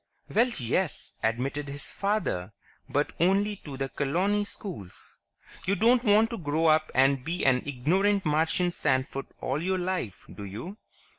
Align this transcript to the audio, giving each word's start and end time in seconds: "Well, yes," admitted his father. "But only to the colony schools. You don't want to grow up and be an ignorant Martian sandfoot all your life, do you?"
"Well, 0.33 0.49
yes," 0.57 1.13
admitted 1.21 1.67
his 1.67 1.91
father. 1.91 2.53
"But 2.89 3.13
only 3.19 3.57
to 3.57 3.77
the 3.77 3.87
colony 3.87 4.45
schools. 4.45 5.19
You 5.67 5.75
don't 5.75 6.03
want 6.03 6.31
to 6.31 6.39
grow 6.39 6.65
up 6.65 6.89
and 6.95 7.23
be 7.23 7.45
an 7.45 7.61
ignorant 7.67 8.25
Martian 8.25 8.71
sandfoot 8.71 9.27
all 9.41 9.61
your 9.61 9.77
life, 9.77 10.25
do 10.33 10.43
you?" 10.43 10.79